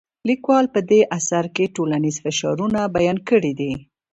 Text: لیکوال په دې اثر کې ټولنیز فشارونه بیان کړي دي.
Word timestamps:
لیکوال 0.27 0.65
په 0.75 0.79
دې 0.89 1.01
اثر 1.17 1.43
کې 1.55 1.73
ټولنیز 1.75 2.15
فشارونه 2.23 2.79
بیان 2.95 3.17
کړي 3.29 3.51
دي. 3.59 3.71